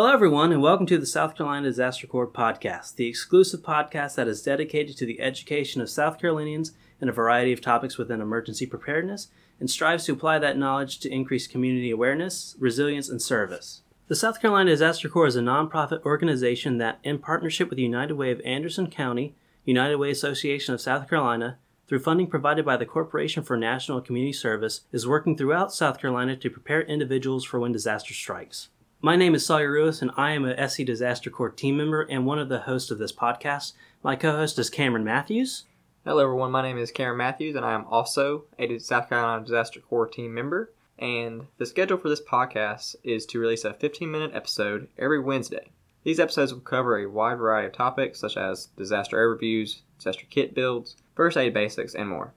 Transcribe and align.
Hello, 0.00 0.14
everyone, 0.14 0.50
and 0.50 0.62
welcome 0.62 0.86
to 0.86 0.96
the 0.96 1.04
South 1.04 1.36
Carolina 1.36 1.68
Disaster 1.68 2.06
Corps 2.06 2.26
podcast, 2.26 2.94
the 2.94 3.06
exclusive 3.06 3.60
podcast 3.60 4.14
that 4.14 4.28
is 4.28 4.40
dedicated 4.42 4.96
to 4.96 5.04
the 5.04 5.20
education 5.20 5.82
of 5.82 5.90
South 5.90 6.18
Carolinians 6.18 6.72
in 7.02 7.10
a 7.10 7.12
variety 7.12 7.52
of 7.52 7.60
topics 7.60 7.98
within 7.98 8.22
emergency 8.22 8.64
preparedness 8.64 9.28
and 9.60 9.68
strives 9.68 10.06
to 10.06 10.14
apply 10.14 10.38
that 10.38 10.56
knowledge 10.56 11.00
to 11.00 11.12
increase 11.12 11.46
community 11.46 11.90
awareness, 11.90 12.56
resilience, 12.58 13.10
and 13.10 13.20
service. 13.20 13.82
The 14.08 14.14
South 14.14 14.40
Carolina 14.40 14.70
Disaster 14.70 15.06
Corps 15.06 15.26
is 15.26 15.36
a 15.36 15.42
nonprofit 15.42 16.02
organization 16.06 16.78
that, 16.78 16.98
in 17.04 17.18
partnership 17.18 17.68
with 17.68 17.78
United 17.78 18.14
Way 18.14 18.30
of 18.30 18.40
Anderson 18.40 18.88
County, 18.88 19.36
United 19.66 19.96
Way 19.96 20.10
Association 20.10 20.72
of 20.72 20.80
South 20.80 21.10
Carolina, 21.10 21.58
through 21.86 21.98
funding 21.98 22.26
provided 22.26 22.64
by 22.64 22.78
the 22.78 22.86
Corporation 22.86 23.42
for 23.42 23.58
National 23.58 24.00
Community 24.00 24.32
Service, 24.32 24.80
is 24.92 25.06
working 25.06 25.36
throughout 25.36 25.74
South 25.74 26.00
Carolina 26.00 26.36
to 26.36 26.48
prepare 26.48 26.80
individuals 26.80 27.44
for 27.44 27.60
when 27.60 27.72
disaster 27.72 28.14
strikes. 28.14 28.70
My 29.02 29.16
name 29.16 29.34
is 29.34 29.46
Sawyer 29.46 29.72
Ruiz, 29.72 30.02
and 30.02 30.10
I 30.18 30.32
am 30.32 30.44
a 30.44 30.68
SC 30.68 30.84
Disaster 30.84 31.30
Corps 31.30 31.48
team 31.48 31.78
member 31.78 32.02
and 32.02 32.26
one 32.26 32.38
of 32.38 32.50
the 32.50 32.58
hosts 32.58 32.90
of 32.90 32.98
this 32.98 33.14
podcast. 33.14 33.72
My 34.02 34.14
co 34.14 34.32
host 34.32 34.58
is 34.58 34.68
Cameron 34.68 35.04
Matthews. 35.04 35.64
Hello, 36.04 36.22
everyone. 36.22 36.50
My 36.50 36.60
name 36.60 36.76
is 36.76 36.92
Cameron 36.92 37.16
Matthews, 37.16 37.56
and 37.56 37.64
I 37.64 37.72
am 37.72 37.86
also 37.86 38.44
a 38.58 38.78
South 38.78 39.08
Carolina 39.08 39.42
Disaster 39.42 39.80
Corps 39.80 40.06
team 40.06 40.34
member. 40.34 40.74
And 40.98 41.46
the 41.56 41.64
schedule 41.64 41.96
for 41.96 42.10
this 42.10 42.20
podcast 42.20 42.94
is 43.02 43.24
to 43.26 43.38
release 43.38 43.64
a 43.64 43.72
15 43.72 44.10
minute 44.10 44.32
episode 44.34 44.86
every 44.98 45.18
Wednesday. 45.18 45.70
These 46.04 46.20
episodes 46.20 46.52
will 46.52 46.60
cover 46.60 46.98
a 46.98 47.08
wide 47.08 47.38
variety 47.38 47.68
of 47.68 47.72
topics 47.72 48.20
such 48.20 48.36
as 48.36 48.66
disaster 48.76 49.16
overviews, 49.16 49.80
disaster 49.96 50.26
kit 50.28 50.54
builds, 50.54 50.96
first 51.14 51.38
aid 51.38 51.54
basics, 51.54 51.94
and 51.94 52.10
more. 52.10 52.34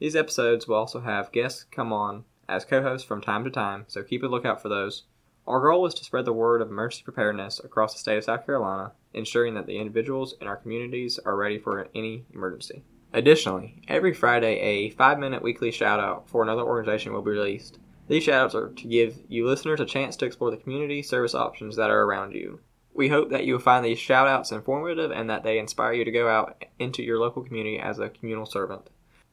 These 0.00 0.16
episodes 0.16 0.68
will 0.68 0.76
also 0.76 1.00
have 1.00 1.32
guests 1.32 1.64
come 1.70 1.94
on 1.94 2.24
as 2.46 2.66
co 2.66 2.82
hosts 2.82 3.08
from 3.08 3.22
time 3.22 3.42
to 3.44 3.50
time, 3.50 3.86
so 3.88 4.02
keep 4.02 4.22
a 4.22 4.26
lookout 4.26 4.60
for 4.60 4.68
those. 4.68 5.04
Our 5.46 5.60
goal 5.60 5.84
is 5.84 5.92
to 5.94 6.04
spread 6.04 6.24
the 6.24 6.32
word 6.32 6.62
of 6.62 6.70
emergency 6.70 7.02
preparedness 7.04 7.60
across 7.62 7.92
the 7.92 7.98
state 7.98 8.16
of 8.16 8.24
South 8.24 8.46
Carolina, 8.46 8.92
ensuring 9.12 9.54
that 9.54 9.66
the 9.66 9.78
individuals 9.78 10.34
in 10.40 10.46
our 10.46 10.56
communities 10.56 11.20
are 11.26 11.36
ready 11.36 11.58
for 11.58 11.88
any 11.94 12.24
emergency. 12.32 12.82
Additionally, 13.12 13.82
every 13.86 14.14
Friday, 14.14 14.58
a 14.58 14.90
five 14.90 15.18
minute 15.18 15.42
weekly 15.42 15.70
shout 15.70 16.00
out 16.00 16.28
for 16.28 16.42
another 16.42 16.62
organization 16.62 17.12
will 17.12 17.20
be 17.20 17.30
released. 17.30 17.78
These 18.08 18.24
shout 18.24 18.46
outs 18.46 18.54
are 18.54 18.70
to 18.70 18.88
give 18.88 19.20
you 19.28 19.46
listeners 19.46 19.80
a 19.80 19.84
chance 19.84 20.16
to 20.16 20.24
explore 20.24 20.50
the 20.50 20.56
community 20.56 21.02
service 21.02 21.34
options 21.34 21.76
that 21.76 21.90
are 21.90 22.02
around 22.04 22.34
you. 22.34 22.60
We 22.94 23.08
hope 23.08 23.30
that 23.30 23.44
you 23.44 23.52
will 23.52 23.60
find 23.60 23.84
these 23.84 23.98
shout 23.98 24.26
outs 24.26 24.50
informative 24.50 25.10
and 25.10 25.28
that 25.28 25.42
they 25.42 25.58
inspire 25.58 25.92
you 25.92 26.04
to 26.04 26.10
go 26.10 26.28
out 26.28 26.64
into 26.78 27.02
your 27.02 27.18
local 27.18 27.42
community 27.42 27.78
as 27.78 27.98
a 27.98 28.08
communal 28.08 28.46
servant. 28.46 28.88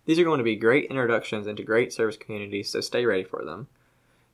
These 0.06 0.20
are 0.20 0.24
going 0.26 0.40
to 0.40 0.44
be 0.44 0.56
great 0.56 0.90
introductions 0.90 1.48
into 1.48 1.64
great 1.64 1.94
service 1.94 2.18
communities, 2.18 2.70
so 2.70 2.82
stay 2.82 3.06
ready 3.06 3.24
for 3.24 3.46
them. 3.46 3.68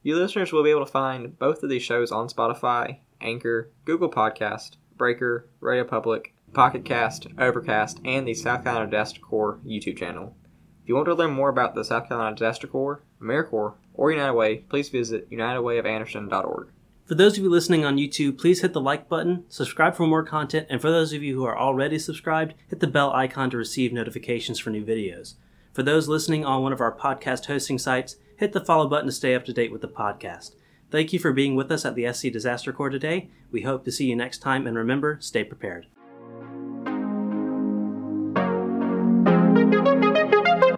You 0.03 0.15
listeners 0.15 0.53
will 0.53 0.63
be 0.63 0.69
able 0.69 0.85
to 0.85 0.91
find 0.91 1.37
both 1.37 1.63
of 1.63 1.69
these 1.69 1.83
shows 1.83 2.11
on 2.11 2.29
Spotify, 2.29 2.99
Anchor, 3.19 3.71
Google 3.83 4.09
Podcast, 4.09 4.77
Breaker, 4.95 5.49
Radio 5.59 5.83
Public, 5.83 6.33
Pocket 6.53 6.85
Cast, 6.85 7.27
Overcast, 7.37 7.99
and 8.05 8.27
the 8.27 8.33
South 8.33 8.63
Carolina 8.63 8.89
Disaster 8.89 9.19
Corps 9.19 9.59
YouTube 9.65 9.97
channel. 9.97 10.35
If 10.83 10.89
you 10.89 10.95
want 10.95 11.07
to 11.07 11.13
learn 11.13 11.31
more 11.31 11.49
about 11.49 11.75
the 11.75 11.83
South 11.83 12.07
Carolina 12.07 12.35
Disaster 12.35 12.67
Corps, 12.67 13.01
AmeriCorps, 13.21 13.75
or 13.93 14.11
United 14.11 14.33
Way, 14.33 14.57
please 14.69 14.89
visit 14.89 15.29
unitedwayofanderson.org. 15.29 16.69
For 17.05 17.15
those 17.15 17.37
of 17.37 17.43
you 17.43 17.49
listening 17.49 17.85
on 17.85 17.97
YouTube, 17.97 18.37
please 18.37 18.61
hit 18.61 18.73
the 18.73 18.81
like 18.81 19.09
button, 19.09 19.45
subscribe 19.49 19.95
for 19.95 20.05
more 20.05 20.23
content, 20.23 20.67
and 20.69 20.81
for 20.81 20.91
those 20.91 21.13
of 21.13 21.23
you 21.23 21.35
who 21.35 21.45
are 21.45 21.57
already 21.57 21.97
subscribed, 21.99 22.53
hit 22.69 22.79
the 22.79 22.87
bell 22.87 23.13
icon 23.13 23.49
to 23.49 23.57
receive 23.57 23.93
notifications 23.93 24.59
for 24.59 24.69
new 24.69 24.85
videos. 24.85 25.35
For 25.77 25.83
those 25.83 26.07
listening 26.07 26.43
on 26.43 26.63
one 26.63 26.73
of 26.73 26.81
our 26.81 26.91
podcast 26.91 27.45
hosting 27.45 27.77
sites, 27.77 28.15
hit 28.37 28.51
the 28.51 28.65
follow 28.65 28.87
button 28.87 29.05
to 29.05 29.11
stay 29.11 29.35
up 29.35 29.45
to 29.45 29.53
date 29.53 29.71
with 29.71 29.81
the 29.81 29.87
podcast. 29.87 30.55
Thank 30.89 31.13
you 31.13 31.19
for 31.19 31.31
being 31.31 31.55
with 31.55 31.71
us 31.71 31.85
at 31.85 31.93
the 31.93 32.11
SC 32.11 32.31
Disaster 32.31 32.73
Corps 32.73 32.89
today. 32.89 33.29
We 33.51 33.61
hope 33.61 33.85
to 33.85 33.91
see 33.91 34.07
you 34.07 34.15
next 34.15 34.39
time, 34.39 34.65
and 34.65 34.75
remember, 34.75 35.19
stay 35.21 35.43
prepared. 35.43 35.85